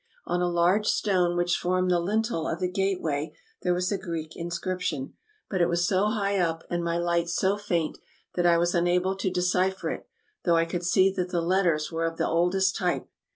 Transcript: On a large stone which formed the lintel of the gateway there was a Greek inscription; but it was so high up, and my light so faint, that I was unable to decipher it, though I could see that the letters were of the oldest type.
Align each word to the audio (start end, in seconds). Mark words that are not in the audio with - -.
On 0.25 0.41
a 0.41 0.49
large 0.49 0.87
stone 0.87 1.37
which 1.37 1.57
formed 1.57 1.91
the 1.91 1.99
lintel 1.99 2.47
of 2.47 2.59
the 2.59 2.67
gateway 2.71 3.35
there 3.61 3.71
was 3.75 3.91
a 3.91 3.99
Greek 3.99 4.35
inscription; 4.35 5.13
but 5.47 5.61
it 5.61 5.67
was 5.69 5.87
so 5.87 6.07
high 6.07 6.39
up, 6.39 6.63
and 6.71 6.83
my 6.83 6.97
light 6.97 7.29
so 7.29 7.55
faint, 7.55 7.99
that 8.33 8.47
I 8.47 8.57
was 8.57 8.73
unable 8.73 9.15
to 9.17 9.29
decipher 9.29 9.91
it, 9.91 10.07
though 10.43 10.55
I 10.55 10.65
could 10.65 10.83
see 10.83 11.13
that 11.13 11.29
the 11.29 11.39
letters 11.41 11.91
were 11.91 12.07
of 12.07 12.17
the 12.17 12.27
oldest 12.27 12.75
type. 12.75 13.07